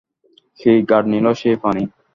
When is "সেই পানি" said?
1.33-1.83